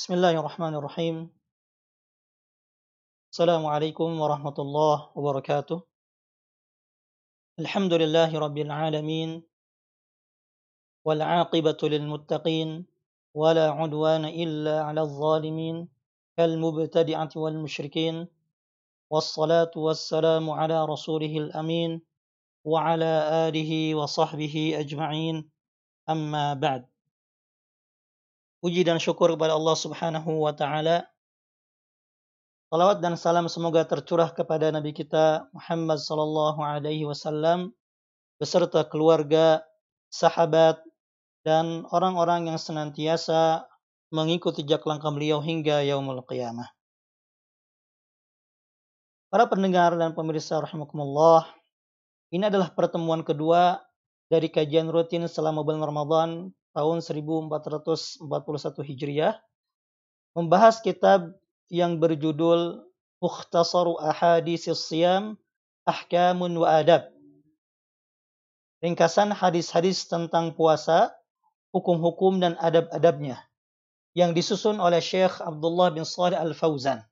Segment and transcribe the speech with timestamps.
[0.00, 1.30] بسم الله الرحمن الرحيم.
[3.32, 5.82] السلام عليكم ورحمة الله وبركاته.
[7.58, 9.42] الحمد لله رب العالمين.
[11.04, 12.86] والعاقبة للمتقين.
[13.34, 15.88] ولا عدوان إلا على الظالمين.
[16.36, 18.28] كالمبتدعة والمشركين.
[19.10, 22.00] والصلاة والسلام على رسوله الأمين.
[22.64, 23.12] وعلى
[23.48, 25.50] آله وصحبه أجمعين.
[26.08, 26.89] أما بعد.
[28.60, 31.08] Puji dan syukur kepada Allah Subhanahu wa taala.
[32.68, 37.72] Salawat dan salam semoga tercurah kepada nabi kita Muhammad sallallahu alaihi wasallam
[38.36, 39.64] beserta keluarga,
[40.12, 40.78] sahabat
[41.40, 43.64] dan orang-orang yang senantiasa
[44.12, 46.68] mengikuti jejak langkah beliau hingga yaumul qiyamah.
[49.32, 51.48] Para pendengar dan pemirsa rahimakumullah,
[52.28, 53.80] ini adalah pertemuan kedua
[54.28, 56.30] dari kajian rutin selama bulan Ramadan
[56.72, 58.26] tahun 1441
[58.86, 59.34] Hijriah
[60.38, 61.34] membahas kitab
[61.70, 62.86] yang berjudul
[63.20, 65.36] Mukhtasaru Ahadis Siyam
[65.84, 67.10] Ahkamun wa Adab.
[68.80, 71.12] Ringkasan hadis-hadis tentang puasa,
[71.74, 73.44] hukum-hukum dan adab-adabnya
[74.16, 77.04] yang disusun oleh Syekh Abdullah bin Salih Al-Fauzan.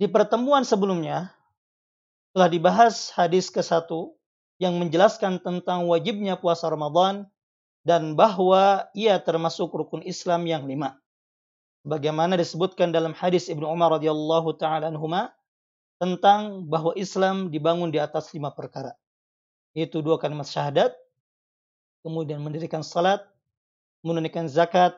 [0.00, 1.32] Di pertemuan sebelumnya
[2.32, 3.88] telah dibahas hadis ke-1
[4.60, 7.28] yang menjelaskan tentang wajibnya puasa Ramadan
[7.86, 11.00] dan bahwa ia termasuk rukun Islam yang lima.
[11.80, 15.32] Bagaimana disebutkan dalam hadis Ibnu Umar radhiyallahu taala anhuma
[15.96, 18.92] tentang bahwa Islam dibangun di atas lima perkara.
[19.72, 20.92] Yaitu dua kalimat syahadat,
[22.04, 23.24] kemudian mendirikan salat,
[24.04, 24.92] menunaikan zakat,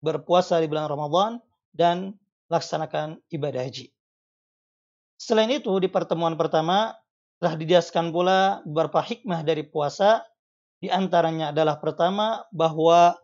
[0.00, 1.40] berpuasa di bulan Ramadan,
[1.72, 2.16] dan
[2.48, 3.92] laksanakan ibadah haji.
[5.20, 6.96] Selain itu, di pertemuan pertama
[7.42, 10.22] telah dijelaskan pula beberapa hikmah dari puasa
[10.82, 13.14] di antaranya adalah pertama bahwa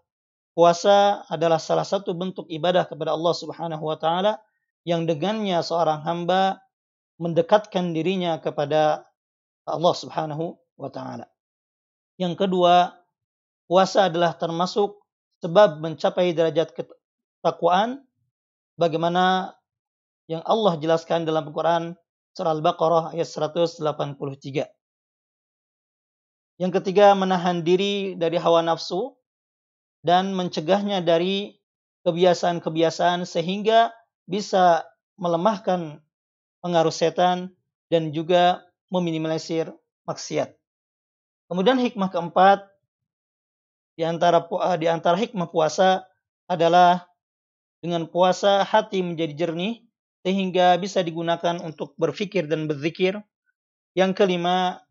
[0.55, 4.39] puasa adalah salah satu bentuk ibadah kepada Allah Subhanahu wa taala
[4.87, 6.63] yang dengannya seorang hamba
[7.19, 9.03] mendekatkan dirinya kepada
[9.67, 11.27] Allah Subhanahu wa taala.
[12.15, 12.95] Yang kedua,
[13.67, 15.03] puasa adalah termasuk
[15.43, 18.07] sebab mencapai derajat ketakwaan
[18.79, 19.59] bagaimana
[20.31, 21.99] yang Allah jelaskan dalam Al-Qur'an
[22.39, 24.78] surah Al-Baqarah ayat 183.
[26.59, 29.15] Yang ketiga, menahan diri dari hawa nafsu
[30.03, 31.55] dan mencegahnya dari
[32.03, 33.95] kebiasaan-kebiasaan sehingga
[34.27, 34.87] bisa
[35.19, 36.03] melemahkan
[36.63, 37.55] pengaruh setan
[37.89, 39.71] dan juga meminimalisir
[40.05, 40.55] maksiat.
[41.49, 42.67] Kemudian hikmah keempat
[43.97, 44.45] di antara
[44.77, 46.05] di antara hikmah puasa
[46.51, 47.09] adalah
[47.79, 49.87] dengan puasa hati menjadi jernih
[50.27, 53.23] sehingga bisa digunakan untuk berfikir dan berzikir.
[53.97, 54.85] Yang kelima,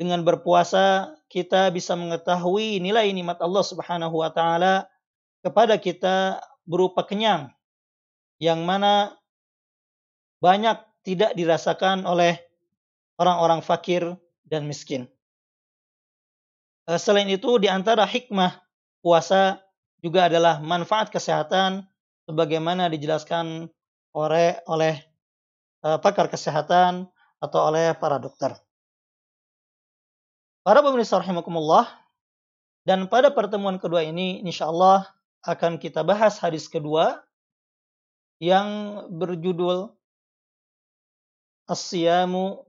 [0.00, 4.88] dengan berpuasa kita bisa mengetahui nilai nikmat Allah Subhanahu wa taala
[5.44, 7.52] kepada kita berupa kenyang
[8.40, 9.12] yang mana
[10.40, 12.40] banyak tidak dirasakan oleh
[13.20, 14.16] orang-orang fakir
[14.48, 15.04] dan miskin.
[16.88, 18.56] Eh, selain itu di antara hikmah
[19.04, 19.60] puasa
[20.00, 21.84] juga adalah manfaat kesehatan
[22.24, 23.68] sebagaimana dijelaskan
[24.16, 24.96] oleh oleh
[25.84, 27.04] eh, pakar kesehatan
[27.36, 28.56] atau oleh para dokter.
[30.60, 31.88] Para pemirsa rahimakumullah,
[32.84, 35.08] dan pada pertemuan kedua ini insya Allah
[35.44, 37.24] akan kita bahas hadis kedua
[38.40, 38.68] yang
[39.08, 39.92] berjudul
[41.64, 42.66] As-siyamu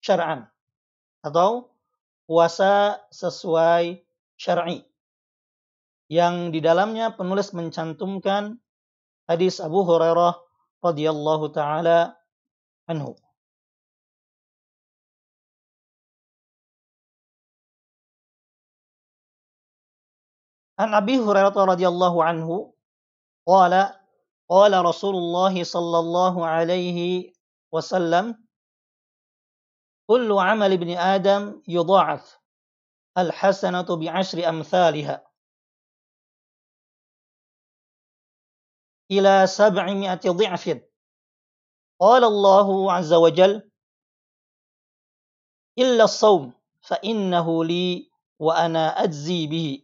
[0.00, 0.46] syar'an
[1.20, 1.74] atau
[2.24, 4.04] puasa sesuai
[4.40, 4.86] syar'i
[6.08, 8.56] yang di dalamnya penulis mencantumkan
[9.28, 10.38] hadis Abu Hurairah
[10.84, 12.14] radhiyallahu taala
[12.88, 13.16] anhu.
[20.76, 22.74] An Abi Hurairah radhiyallahu anhu
[23.46, 23.94] qala
[24.50, 27.30] qala Rasulullah sallallahu alaihi
[27.70, 28.34] wasallam
[30.10, 32.26] kullu amal ibni Adam yudha'af
[33.14, 35.22] al-hasanatu bi'ashri amthaliha
[39.14, 40.82] ila sab'imi'ati dhi'fin
[42.02, 42.66] qala Allah
[42.98, 43.62] azza wa jal
[45.78, 46.50] illa as-sawm
[46.82, 48.10] fa innahu li
[48.42, 49.83] wa ana ajzi bihi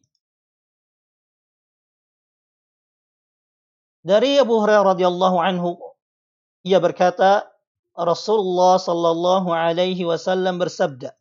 [4.01, 5.77] Dari Abu Hurairah radhiyallahu anhu
[6.65, 7.45] ia berkata
[7.93, 11.13] Rasulullah sallallahu alaihi wasallam bersabda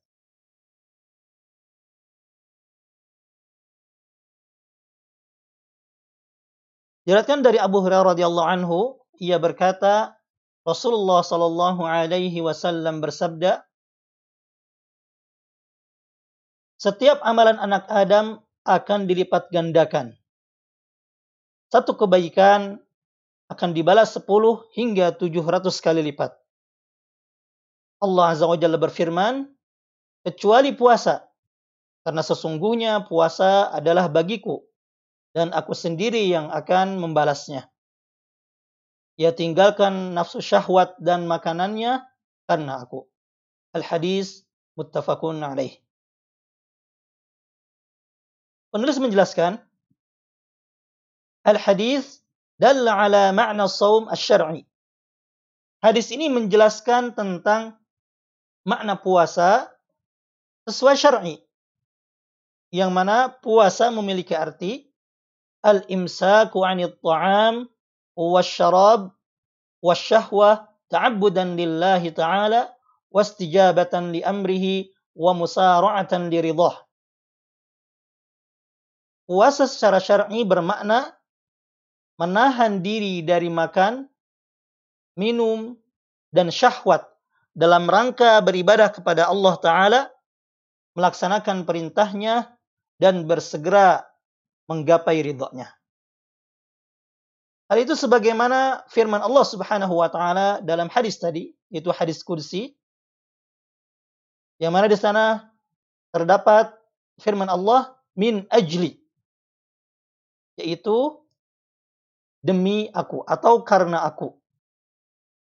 [7.03, 8.79] Diriwayatkan dari Abu Hurairah radhiyallahu anhu
[9.19, 10.15] ia berkata
[10.63, 13.65] Rasulullah sallallahu alaihi wasallam bersabda
[16.79, 20.18] Setiap amalan anak Adam akan dilipat gandakan
[21.69, 22.81] satu kebaikan
[23.49, 24.25] akan dibalas 10
[24.73, 26.33] hingga 700 kali lipat.
[28.01, 29.49] Allah Azza wa Jalla berfirman,
[30.25, 31.25] kecuali puasa.
[32.05, 34.63] Karena sesungguhnya puasa adalah bagiku
[35.35, 37.69] dan aku sendiri yang akan membalasnya.
[39.19, 42.07] Ia tinggalkan nafsu syahwat dan makanannya
[42.47, 43.05] karena aku.
[43.75, 44.47] Al-hadis
[44.79, 45.75] muttafaqun alaih.
[48.71, 49.59] Penulis menjelaskan,
[51.49, 52.21] Al-hadis
[52.61, 54.69] dalla ala ma'na saum asy-syar'i.
[55.81, 57.79] Hadis ini menjelaskan tentang
[58.69, 59.73] makna puasa
[60.69, 61.35] sesuai syar'i.
[62.69, 64.93] Yang mana puasa memiliki arti
[65.65, 67.65] al-imsaku 'anil ta'am
[68.13, 69.09] wasyarab
[69.81, 72.69] wasyahwah ta'abbudan lillahi ta'ala
[73.09, 76.77] wastijabatan li amrihi wa musara'atan li ridah.
[79.25, 81.18] Puasa secara syar'i bermakna
[82.19, 84.03] menahan diri dari makan,
[85.15, 85.79] minum,
[86.35, 87.07] dan syahwat
[87.55, 90.01] dalam rangka beribadah kepada Allah Ta'ala,
[90.99, 92.51] melaksanakan perintahnya,
[92.99, 94.03] dan bersegera
[94.67, 95.71] menggapai ridhonya.
[97.71, 102.73] Hal itu sebagaimana firman Allah Subhanahu wa taala dalam hadis tadi, yaitu hadis kursi.
[104.57, 105.53] Yang mana di sana
[106.11, 106.73] terdapat
[107.21, 108.99] firman Allah min ajli
[110.59, 111.15] yaitu
[112.39, 114.35] demi aku atau karena aku.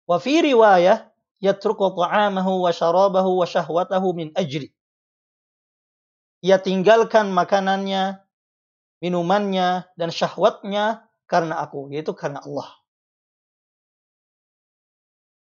[0.06, 1.08] Wa fi riwayah
[1.42, 4.70] yatruku ta'amahu wa syarabahu wa syahwatahu min ajri.
[6.42, 8.18] Ia tinggalkan makanannya,
[8.98, 12.66] minumannya, dan syahwatnya karena aku, yaitu karena Allah.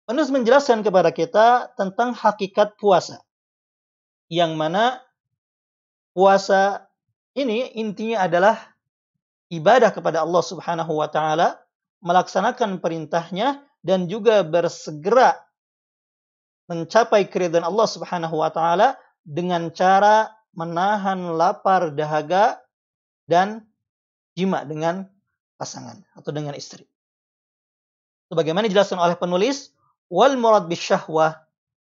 [0.07, 3.19] Penulis menjelaskan kepada kita tentang hakikat puasa.
[4.31, 5.03] Yang mana
[6.15, 6.87] puasa
[7.35, 8.76] ini intinya adalah
[9.53, 11.59] ibadah kepada Allah Subhanahu wa taala,
[12.03, 15.39] melaksanakan perintahnya dan juga bersegera
[16.67, 22.59] mencapai keridhaan Allah Subhanahu wa taala dengan cara menahan lapar dahaga
[23.27, 23.63] dan
[24.35, 25.07] jima dengan
[25.55, 26.85] pasangan atau dengan istri.
[28.27, 29.71] Sebagaimana dijelaskan oleh penulis,
[30.11, 31.47] wal murad bisyahwah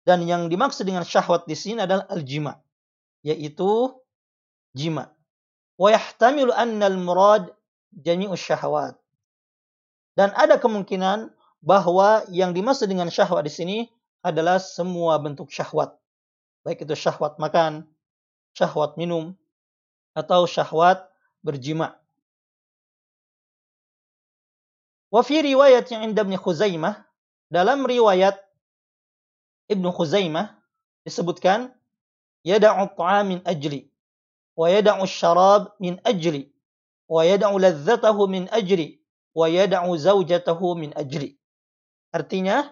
[0.02, 2.58] dan yang dimaksud dengan syahwat di sini adalah al-jima,
[3.22, 3.94] yaitu
[4.74, 5.14] jima.
[5.82, 7.50] Wa yahtamilu anna al-murad
[7.90, 8.94] jami'u syahwat.
[10.14, 13.78] Dan ada kemungkinan bahwa yang dimaksud dengan syahwat di sini
[14.22, 15.98] adalah semua bentuk syahwat.
[16.62, 17.82] Baik itu syahwat makan,
[18.54, 19.34] syahwat minum,
[20.14, 21.02] atau syahwat
[21.42, 21.98] berjima.
[25.10, 27.02] Wa fi riwayat yang inda Ibn Khuzaimah,
[27.50, 28.38] dalam riwayat
[29.66, 30.54] Ibnu Khuzaimah
[31.02, 31.74] disebutkan
[32.46, 33.91] yada'u ta'am min ajli
[34.56, 36.52] min ajli
[37.08, 39.00] wa yada'u ladzatahu min ajli
[39.32, 41.36] wa yada'u zaujatahu min ajli.
[42.12, 42.68] Artinya,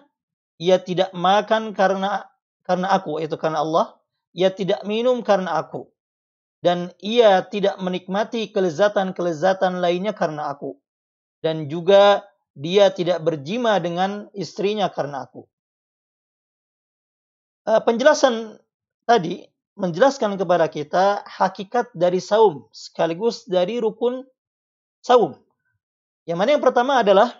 [0.61, 2.29] ia tidak makan karena
[2.61, 3.97] karena aku, itu karena Allah.
[4.31, 5.91] Ia tidak minum karena aku.
[6.61, 10.77] Dan ia tidak menikmati kelezatan-kelezatan lainnya karena aku.
[11.41, 12.23] Dan juga
[12.55, 15.49] dia tidak berjima dengan istrinya karena aku.
[17.65, 18.61] Uh, penjelasan
[19.03, 24.23] tadi menjelaskan kepada kita hakikat dari saum sekaligus dari rukun
[25.01, 25.35] saum.
[26.27, 27.33] Yang mana yang pertama adalah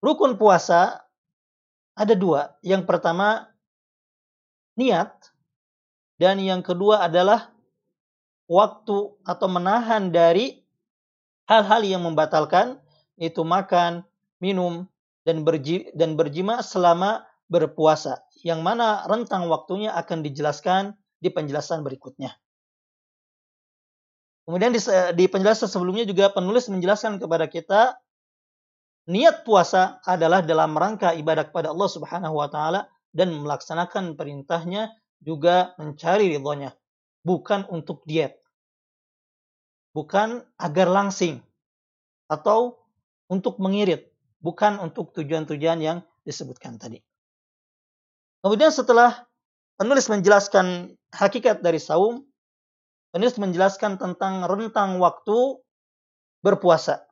[0.00, 1.02] rukun puasa
[1.98, 2.54] ada dua.
[2.62, 3.50] Yang pertama
[4.78, 5.10] niat
[6.22, 7.50] dan yang kedua adalah
[8.48, 10.62] waktu atau menahan dari
[11.50, 12.78] hal-hal yang membatalkan
[13.18, 14.06] itu makan,
[14.38, 14.86] minum
[15.26, 18.22] dan berji dan berjima selama berpuasa.
[18.44, 22.36] Yang mana rentang waktunya akan dijelaskan di penjelasan berikutnya.
[24.48, 24.80] Kemudian di,
[25.18, 28.00] di penjelasan sebelumnya juga penulis menjelaskan kepada kita
[29.08, 35.76] niat puasa adalah dalam rangka ibadah kepada Allah Subhanahu wa taala dan melaksanakan perintahnya juga
[35.76, 36.72] mencari ridhonya,
[37.24, 38.40] bukan untuk diet.
[39.96, 41.42] Bukan agar langsing
[42.28, 42.78] atau
[43.26, 47.00] untuk mengirit, bukan untuk tujuan-tujuan yang disebutkan tadi.
[48.43, 49.25] Kemudian setelah
[49.79, 52.25] penulis menjelaskan hakikat dari saum,
[53.15, 55.63] penulis menjelaskan tentang rentang waktu
[56.43, 57.07] berpuasa.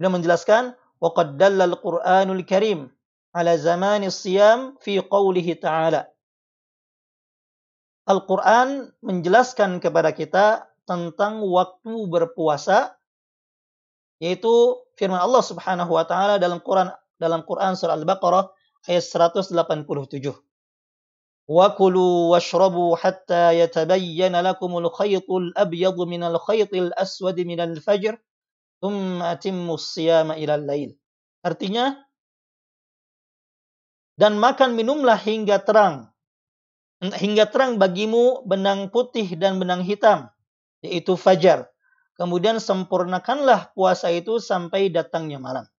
[0.00, 2.80] Beliau menjelaskan وقد دل القرآن الكريم
[3.34, 6.02] على زمان الصيام في قوله تعالى
[8.02, 12.98] Al-Quran menjelaskan kepada kita tentang waktu berpuasa
[14.18, 18.50] yaitu firman Allah Subhanahu wa taala dalam Quran dalam Quran surah Al-Baqarah
[18.87, 19.51] ayat 187.
[21.47, 28.19] Wa kulu washrabu hatta yatabayyana lakumul khaytul abyadu minal khaytil aswadi minal fajr
[28.83, 30.91] thumma atimmu siyama ilal lail.
[31.43, 32.03] Artinya
[34.19, 36.11] dan makan minumlah hingga terang
[36.99, 40.27] hingga terang bagimu benang putih dan benang hitam
[40.81, 41.69] yaitu fajar.
[42.17, 45.69] Kemudian sempurnakanlah puasa itu sampai datangnya malam.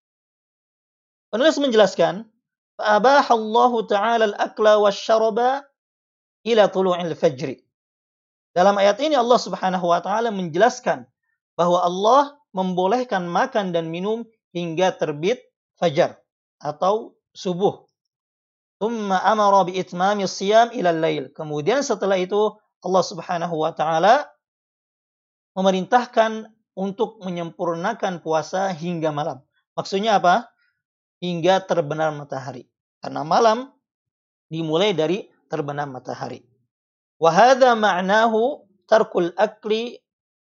[1.35, 2.31] Penulis menjelaskan
[2.78, 5.40] فأباح الله تعالى الأكل والشرب
[6.44, 7.63] ila tulu'il fajri.
[8.54, 11.10] Dalam ayat ini Allah Subhanahu wa taala menjelaskan
[11.58, 15.42] bahwa Allah membolehkan makan dan minum hingga terbit
[15.82, 16.22] fajar
[16.62, 17.90] atau subuh.
[18.78, 21.34] Thumma amara bi itmami siyam ila lail.
[21.34, 24.30] Kemudian setelah itu Allah Subhanahu wa taala
[25.58, 29.42] memerintahkan untuk menyempurnakan puasa hingga malam.
[29.74, 30.54] Maksudnya apa?
[31.19, 32.67] Hingga terbenam matahari.
[32.99, 33.71] Karena malam
[34.51, 36.43] dimulai dari terbenam matahari.
[37.19, 39.99] Wahada ma'nahu tarkul akli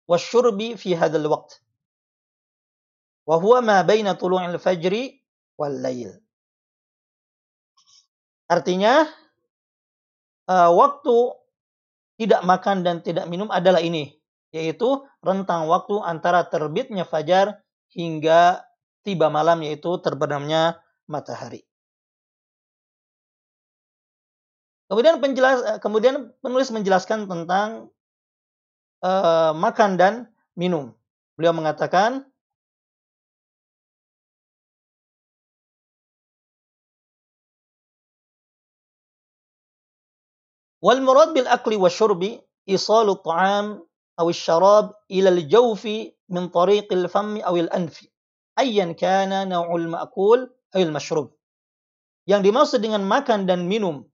[0.07, 1.59] wasyurbi fi hadal waqt.
[3.27, 5.23] Wahuwa ma baina tulu'il fajri
[5.55, 6.19] wal lail.
[8.50, 9.07] Artinya,
[10.50, 11.39] uh, waktu
[12.19, 14.19] tidak makan dan tidak minum adalah ini.
[14.50, 17.62] Yaitu rentang waktu antara terbitnya fajar
[17.95, 18.67] hingga
[19.07, 20.78] tiba malam yaitu terbenamnya
[21.09, 21.64] matahari.
[24.90, 27.95] Kemudian penjelas kemudian penulis menjelaskan tentang
[29.07, 30.14] uh, makan dan
[30.59, 30.90] minum.
[31.38, 32.26] Beliau mengatakan
[40.80, 43.85] Wal murad bil akli wa syurbi isalu ta'am
[44.16, 48.09] aw syarab ila al-jawfi min tariq al-fam aw al-anfi
[48.61, 51.33] ayyan kana naw'ul ma'kul ayil mashrub.
[52.29, 54.05] Yang dimaksud dengan makan dan minum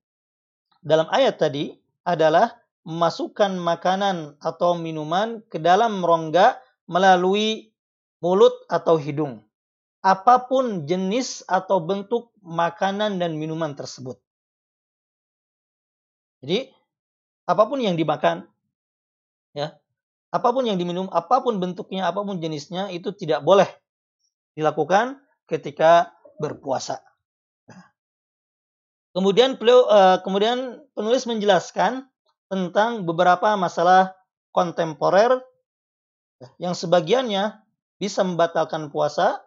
[0.86, 1.74] dalam ayat tadi
[2.06, 2.54] adalah
[2.86, 7.74] memasukkan makanan atau minuman ke dalam rongga melalui
[8.22, 9.42] mulut atau hidung.
[10.06, 14.22] Apa pun jenis atau bentuk makanan dan minuman tersebut.
[16.46, 16.70] Jadi,
[17.50, 18.46] apa pun yang dimakan,
[19.50, 19.74] ya,
[20.30, 23.66] apa pun yang diminum, apa pun bentuknya, apa pun jenisnya, itu tidak boleh
[24.55, 26.99] dilakukan ketika berpuasa.
[27.67, 27.91] Nah.
[29.15, 32.07] Kemudian beliau, uh, kemudian penulis menjelaskan
[32.51, 34.15] tentang beberapa masalah
[34.51, 35.39] kontemporer
[36.57, 37.61] yang sebagiannya
[38.01, 39.39] bisa membatalkan puasa,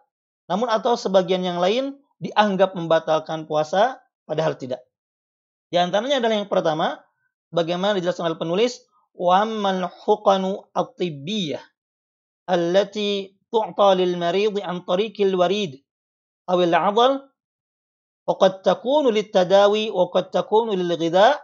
[0.47, 4.81] namun atau sebagian yang lain dianggap membatalkan puasa, padahal tidak.
[5.67, 7.03] Di antaranya adalah yang pertama,
[7.51, 8.81] bagaimana dijelaskan oleh penulis,
[9.15, 10.43] وَأَمَّا الْحُقَنُ
[10.75, 11.75] الطِّبِّيَّةِ
[12.49, 15.83] التي تعطى للمريض عن طريق الوريد
[16.49, 17.11] أو العضل
[18.27, 21.35] وقد تكون للتداوي وقد تكون للغذاء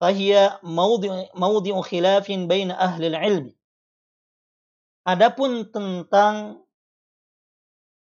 [0.00, 3.46] فهي موضع موضع خلاف بين أهل العلم
[5.08, 6.60] Adapun tentang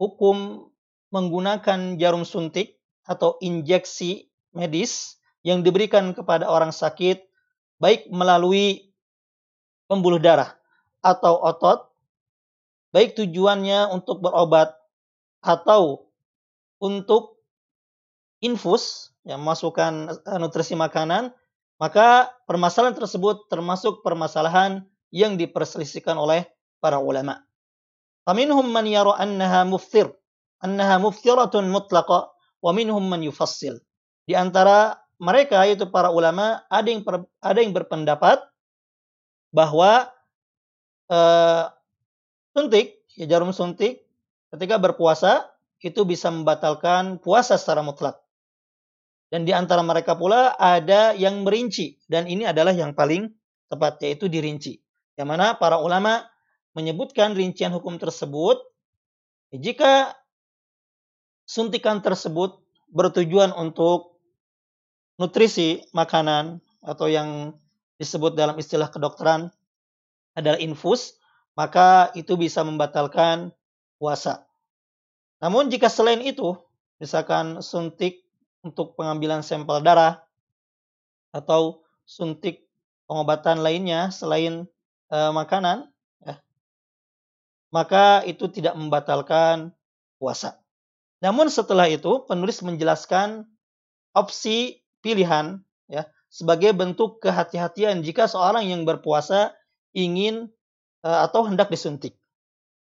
[0.03, 0.67] hukum
[1.15, 7.23] menggunakan jarum suntik atau injeksi medis yang diberikan kepada orang sakit
[7.79, 8.91] baik melalui
[9.87, 10.59] pembuluh darah
[10.99, 11.87] atau otot
[12.94, 14.78] baik tujuannya untuk berobat
[15.44, 16.08] atau
[16.80, 17.42] untuk
[18.40, 21.34] infus yang masukkan eh, nutrisi makanan,
[21.82, 26.48] maka permasalahan tersebut termasuk permasalahan yang diperselisihkan oleh
[26.78, 27.42] para ulama.
[28.24, 30.08] Faminhum man yara annaha muftir,
[30.64, 32.32] annaha muftiratun mutlaqa,
[32.64, 33.84] wa minhum man yufassil.
[34.24, 37.04] Di antara mereka yaitu para ulama ada yang
[37.44, 38.40] ada yang berpendapat
[39.52, 40.08] bahwa
[41.12, 41.68] uh,
[42.54, 44.06] suntik, ya jarum suntik
[44.54, 45.50] ketika berpuasa
[45.84, 48.22] itu bisa membatalkan puasa secara mutlak.
[49.34, 53.34] Dan di antara mereka pula ada yang merinci dan ini adalah yang paling
[53.68, 54.78] tepat yaitu dirinci.
[55.18, 56.22] Yang mana para ulama
[56.78, 58.62] menyebutkan rincian hukum tersebut
[59.54, 60.14] jika
[61.50, 62.62] suntikan tersebut
[62.94, 64.22] bertujuan untuk
[65.18, 67.58] nutrisi makanan atau yang
[67.98, 69.50] disebut dalam istilah kedokteran
[70.34, 71.18] adalah infus
[71.54, 73.54] maka itu bisa membatalkan
[74.02, 74.46] puasa.
[75.42, 76.58] Namun jika selain itu,
[76.98, 78.24] misalkan suntik
[78.64, 80.24] untuk pengambilan sampel darah
[81.36, 82.64] atau suntik
[83.06, 84.66] pengobatan lainnya selain
[85.12, 85.92] e, makanan,
[86.24, 86.40] ya,
[87.76, 89.76] maka itu tidak membatalkan
[90.18, 90.64] puasa.
[91.20, 93.48] Namun setelah itu penulis menjelaskan
[94.16, 95.60] opsi pilihan
[95.92, 99.54] ya sebagai bentuk kehati-hatian jika seorang yang berpuasa
[99.92, 100.50] ingin
[101.04, 102.16] atau hendak disuntik.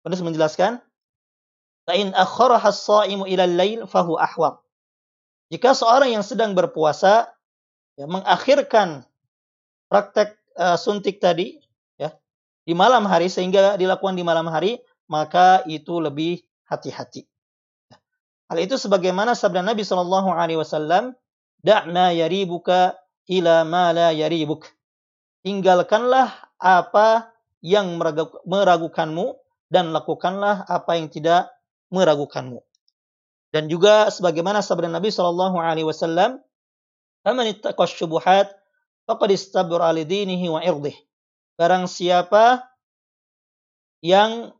[0.03, 0.80] Penulis menjelaskan,
[1.84, 4.63] "Fa'in as-sha'imu ila al-lail fahu ahwab."
[5.51, 7.30] Jika seorang yang sedang berpuasa
[8.00, 9.06] ya, mengakhirkan
[9.92, 11.62] praktek uh, suntik tadi
[12.00, 12.15] ya
[12.65, 17.27] di malam hari sehingga dilakukan di malam hari maka itu lebih hati-hati.
[18.50, 21.13] Hal itu sebagaimana sabda Nabi Shallallahu Alaihi Wasallam,
[21.62, 22.98] "Da'ma yaribuka
[23.30, 24.70] ila ma la yaribuk."
[25.44, 27.32] Tinggalkanlah apa
[27.63, 27.96] yang
[28.43, 29.39] meragukanmu
[29.72, 31.48] dan lakukanlah apa yang tidak
[31.89, 32.60] meragukanmu.
[33.55, 36.43] Dan juga sebagaimana sabda Nabi Shallallahu Alaihi Wasallam,
[37.24, 38.51] "Faman ittaqas syubuhat
[39.08, 40.98] faqad istabra wa irdih."
[41.55, 42.65] Barang siapa
[44.03, 44.51] yang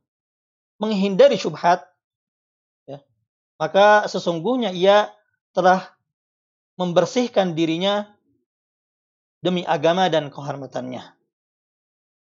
[0.78, 1.84] menghindari syubhat,
[2.86, 3.02] ya,
[3.58, 5.10] maka sesungguhnya ia
[5.52, 5.90] telah
[6.78, 8.14] membersihkan dirinya
[9.42, 11.23] demi agama dan kehormatannya.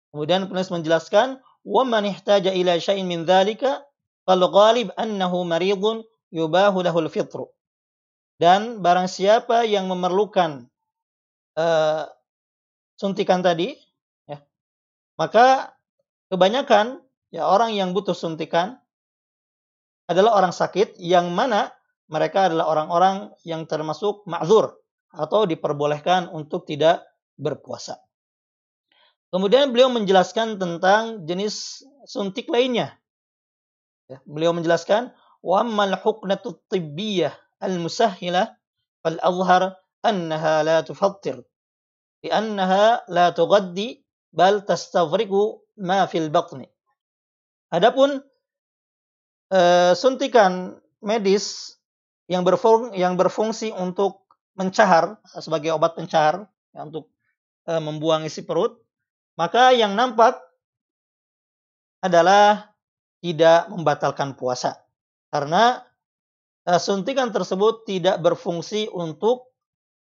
[0.10, 3.86] Kemudian penulis menjelaskan, "Wa man ihtaja ila syai'in min dzalika
[4.30, 6.86] fal ghalib annahu maridun yubahu.
[8.40, 10.70] Dan barang siapa yang memerlukan
[11.60, 12.08] uh,
[12.96, 13.76] suntikan tadi,
[14.30, 14.40] ya,
[15.20, 15.76] maka
[16.32, 17.04] kebanyakan
[17.36, 18.80] ya orang yang butuh suntikan
[20.08, 21.76] adalah orang sakit yang mana
[22.10, 24.80] mereka adalah orang-orang yang termasuk ma'zur
[25.14, 28.00] atau diperbolehkan untuk tidak berpuasa.
[29.35, 32.95] Kemudian beliau menjelaskan tentang jenis suntik lainnya.
[34.07, 35.11] Ya, beliau menjelaskan
[35.45, 37.31] وأما الحقنة الطبية
[37.63, 38.57] المسهلة
[39.05, 39.63] فالأظهر
[40.07, 41.45] أنها لا تفطر
[42.25, 45.33] لأنها لا تغذي بل تستغرق
[45.77, 46.65] ما في البطن
[47.75, 48.23] Adapun
[49.51, 51.75] uh, suntikan medis
[52.31, 57.11] yang berfung yang berfungsi untuk mencahar sebagai obat pencahar ya, untuk
[57.67, 58.79] uh, membuang isi perut,
[59.40, 60.36] maka yang nampak
[62.04, 62.76] adalah
[63.24, 64.84] tidak membatalkan puasa.
[65.32, 65.80] Karena
[66.68, 69.56] uh, suntikan tersebut tidak berfungsi untuk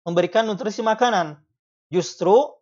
[0.07, 1.43] memberikan nutrisi makanan.
[1.91, 2.55] Justru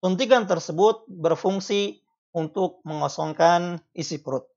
[0.00, 2.00] suntikan tersebut berfungsi
[2.32, 4.48] untuk mengosongkan isi perut.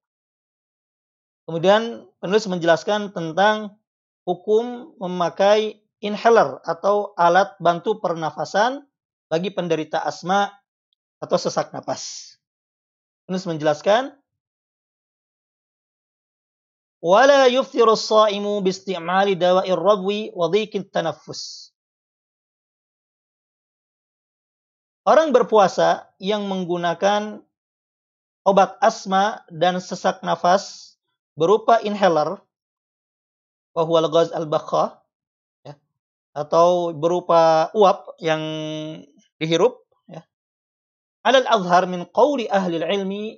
[1.47, 3.79] Kemudian penulis menjelaskan tentang
[4.27, 8.83] hukum memakai inhaler atau alat bantu pernafasan
[9.31, 10.51] bagi penderita asma
[11.17, 12.35] atau sesak napas.
[13.25, 14.13] Penulis menjelaskan
[17.01, 21.71] wala yuftiru as-sha'imu bi isti'mali dawa'ir rabwi wa dhiqit tanaffus.
[25.07, 27.39] Orang berpuasa yang menggunakan
[28.43, 30.95] obat asma dan sesak nafas
[31.39, 32.43] berupa inhaler
[33.71, 34.51] bahwa al-ghaz al
[35.63, 35.79] ya,
[36.35, 38.43] atau berupa uap yang
[39.39, 39.86] dihirup
[41.27, 43.35] Alal azhar min qawli ahli ilmi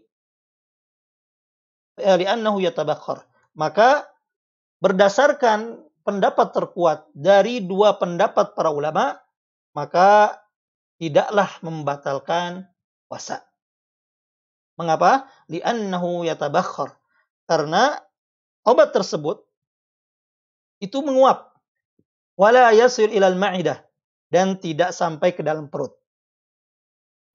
[1.97, 3.25] ya, li'annahu yatabakhar.
[3.57, 4.05] Maka
[4.77, 9.17] berdasarkan pendapat terkuat dari dua pendapat para ulama,
[9.73, 10.37] maka
[11.01, 12.69] tidaklah membatalkan
[13.09, 13.41] puasa.
[14.77, 15.25] Mengapa?
[15.49, 16.93] Li'annahu yatabakhar.
[17.49, 17.97] Karena
[18.63, 19.41] obat tersebut
[20.79, 21.51] itu menguap.
[22.39, 23.81] Wala yasir ilal ma'idah.
[24.29, 25.98] Dan tidak sampai ke dalam perut.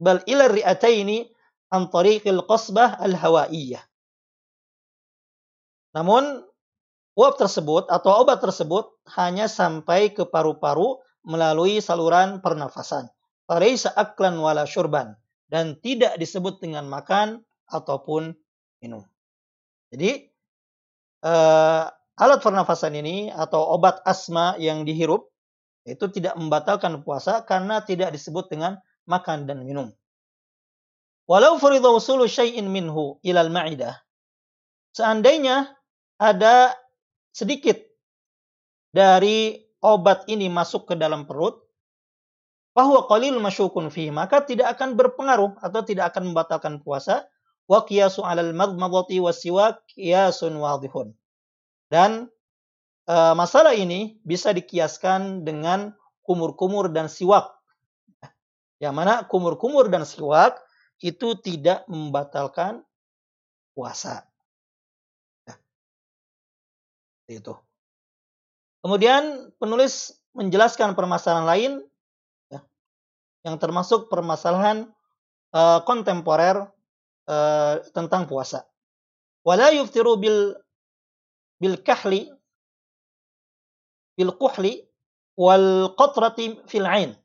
[0.05, 1.25] Bal ila ri'ataini
[1.73, 3.81] an tariqil qasbah al-hawaiyah.
[5.97, 6.45] Namun
[7.17, 13.09] uap tersebut atau obat tersebut hanya sampai ke paru-paru melalui saluran pernafasan.
[13.49, 15.17] Falaysa aklan wala syurban
[15.49, 18.37] dan tidak disebut dengan makan ataupun
[18.81, 19.05] minum.
[19.95, 20.29] Jadi
[21.25, 21.87] uh,
[22.19, 25.31] alat pernafasan ini atau obat asma yang dihirup
[25.85, 29.93] itu tidak membatalkan puasa karena tidak disebut dengan makan dan minum.
[31.25, 33.97] Walau furida usulu syai'in minhu ilal ma'idah.
[34.93, 35.73] Seandainya
[36.21, 36.77] ada
[37.33, 37.81] sedikit
[38.93, 41.65] dari obat ini masuk ke dalam perut,
[42.75, 47.25] bahwa qalil masyukun fi maka tidak akan berpengaruh atau tidak akan membatalkan puasa.
[47.65, 51.17] Wa qiyasu 'alal madmadati wasiwak qiyasun wadihun.
[51.89, 52.29] Dan
[53.09, 55.97] e, masalah ini bisa dikiaskan dengan
[56.29, 57.49] kumur-kumur dan siwak.
[58.83, 60.59] Yang mana kumur-kumur dan siwak
[61.03, 62.83] itu tidak membatalkan
[63.75, 64.27] puasa.
[67.25, 67.57] Itu.
[68.85, 71.73] Kemudian penulis menjelaskan permasalahan lain
[72.53, 72.61] ya,
[73.49, 74.93] yang termasuk permasalahan
[75.57, 76.69] uh, kontemporer
[77.25, 78.69] uh, tentang puasa.
[79.41, 80.53] Wala yuftiru bil
[81.57, 82.29] bil kahli
[84.21, 84.85] bil kuhli
[85.41, 87.17] wal qatrati fil ain.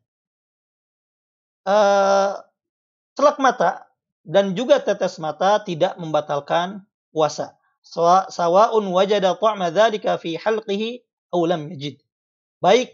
[3.14, 3.86] Celak mata
[4.26, 6.82] dan juga tetes mata tidak membatalkan
[7.14, 7.60] puasa
[8.30, 11.02] sawa'un wajada ta'ma dzalika fi halqihi
[11.34, 12.02] aw lam yajid.
[12.60, 12.94] Baik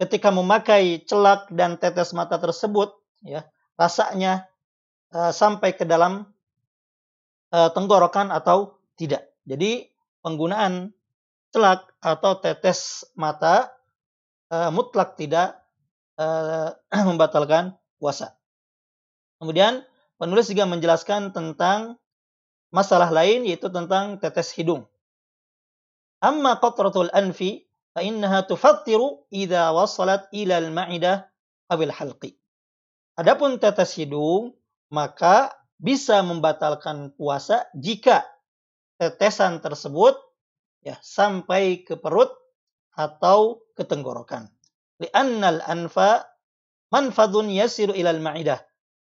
[0.00, 3.44] ketika memakai celak dan tetes mata tersebut ya
[3.76, 4.48] rasanya
[5.12, 6.24] uh, sampai ke dalam
[7.52, 9.28] uh, tenggorokan atau tidak.
[9.44, 9.88] Jadi
[10.24, 10.94] penggunaan
[11.52, 13.74] celak atau tetes mata
[14.48, 15.60] uh, mutlak tidak
[16.20, 16.76] uh,
[17.08, 18.36] membatalkan puasa.
[19.40, 19.80] Kemudian
[20.20, 21.96] penulis juga menjelaskan tentang
[22.68, 24.84] masalah lain yaitu tentang tetes hidung.
[26.20, 27.64] Amma qatratul anfi
[27.96, 31.24] fa innaha tufattiru idza wasalat ila al-ma'idah
[31.72, 32.36] awil halqi.
[33.16, 34.52] Adapun tetes hidung
[34.92, 38.28] maka bisa membatalkan puasa jika
[39.00, 40.12] tetesan tersebut
[40.84, 42.28] ya sampai ke perut
[42.92, 44.52] atau ke tenggorokan.
[45.00, 46.28] Li'annal anfa
[46.92, 48.60] manfadun yasiru ilal ma'idah.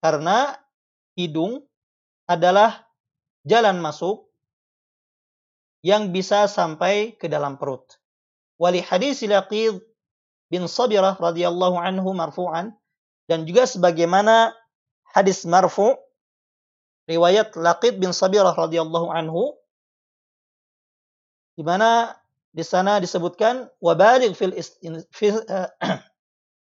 [0.02, 0.58] Karena
[1.13, 1.62] hidung
[2.26, 2.86] adalah
[3.45, 4.26] jalan masuk
[5.86, 7.86] yang bisa sampai ke dalam perut.
[8.58, 9.78] Wali hadis Laqid
[10.50, 12.74] bin Sabirah radhiyallahu anhu marfu'an
[13.30, 14.54] dan juga sebagaimana
[15.13, 15.93] hadis marfu
[17.06, 19.54] riwayat Laqid bin Sabirah radhiyallahu anhu
[21.54, 22.17] di mana
[22.55, 25.67] di sana disebutkan wabalig fil istin, fil, uh,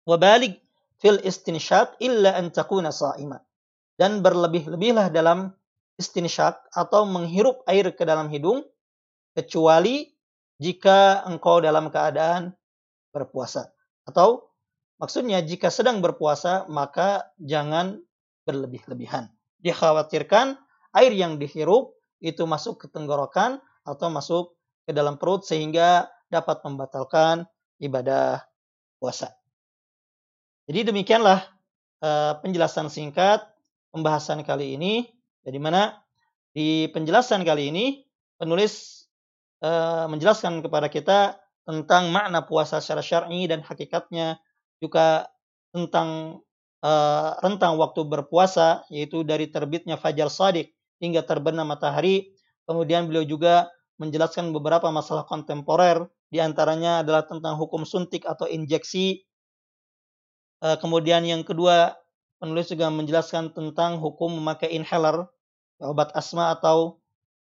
[0.05, 0.61] wabalig
[1.01, 3.41] fil istinshaq illa an takuna sa'ima
[3.97, 5.57] dan berlebih-lebihlah dalam
[5.97, 8.61] istinshaq atau menghirup air ke dalam hidung
[9.33, 10.13] kecuali
[10.61, 12.53] jika engkau dalam keadaan
[13.17, 13.73] berpuasa.
[14.05, 14.53] Atau
[15.01, 18.05] maksudnya jika sedang berpuasa maka jangan
[18.45, 19.33] berlebih-lebihan.
[19.65, 20.61] Dikhawatirkan
[20.93, 27.45] air yang dihirup itu masuk ke tenggorokan atau masuk ke dalam perut sehingga dapat membatalkan
[27.83, 28.45] ibadah
[29.01, 29.35] puasa.
[30.71, 31.43] Jadi demikianlah
[32.05, 33.43] uh, penjelasan singkat
[33.91, 35.11] pembahasan kali ini.
[35.43, 35.99] Jadi mana
[36.55, 37.87] di penjelasan kali ini
[38.39, 39.07] penulis
[39.65, 41.19] uh, menjelaskan kepada kita
[41.67, 44.39] tentang makna puasa secara syar'i dan hakikatnya
[44.79, 45.31] juga
[45.71, 46.41] tentang
[46.83, 52.35] uh, rentang waktu berpuasa yaitu dari terbitnya fajar sadik hingga terbenam matahari.
[52.69, 53.67] Kemudian beliau juga
[54.01, 59.21] menjelaskan beberapa masalah kontemporer di antaranya adalah tentang hukum suntik atau injeksi.
[60.65, 62.01] Uh, kemudian yang kedua
[62.41, 65.29] penulis juga menjelaskan tentang hukum memakai inhaler
[65.85, 66.97] obat asma atau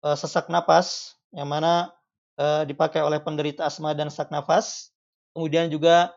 [0.01, 1.93] uh, sesak napas yang mana
[2.41, 4.89] uh, dipakai oleh penderita asma dan sesak nafas.
[5.37, 6.09] Kemudian juga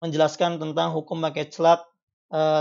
[0.00, 1.86] menjelaskan tentang hukum pakai celak,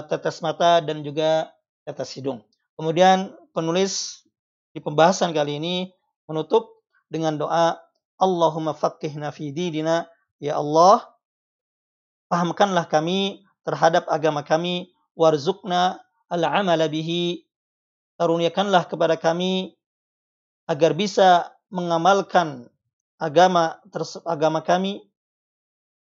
[0.06, 1.50] tetes mata dan juga
[1.82, 2.46] tetes hidung.
[2.78, 4.22] Kemudian penulis
[4.70, 5.76] di pembahasan kali ini
[6.30, 6.75] menutup
[7.10, 7.78] dengan doa
[8.16, 10.08] Allahumma faqihna fi dinina.
[10.40, 11.04] Ya Allah
[12.32, 17.46] pahamkanlah kami terhadap agama kami warzuqna al-amala bihi
[18.20, 19.76] karuniakanlah kepada kami
[20.68, 22.68] agar bisa mengamalkan
[23.22, 23.80] agama
[24.28, 25.06] agama kami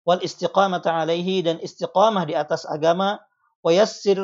[0.08, 3.22] wal istiqamata alaihi dan istiqamah di atas agama
[3.62, 4.18] wa yassir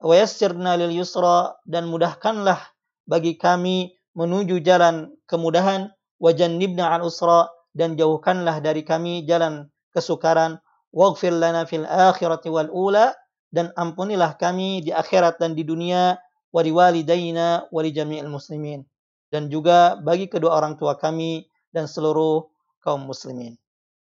[0.00, 2.60] wa yassirna lil yusra dan mudahkanlah
[3.04, 5.90] bagi kami menuju jalan kemudahan
[6.22, 10.62] wa jannibna al usra dan jauhkanlah dari kami jalan kesukaran
[10.94, 13.14] waghfir lana fil akhirati wal ula
[13.50, 16.18] dan ampunilah kami di akhirat dan di dunia
[16.54, 18.86] wa liwalidaina wa li jami'il muslimin
[19.34, 22.46] dan juga bagi kedua orang tua kami dan seluruh
[22.78, 23.58] kaum muslimin.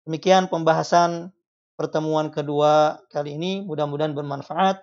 [0.07, 1.35] Demikian pembahasan
[1.75, 3.59] pertemuan kedua kali ini.
[3.67, 4.79] Mudah-mudahan bermanfaat.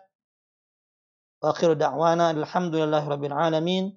[1.40, 3.96] Wa akhiru da'wana alhamdulillahi rabbil alamin.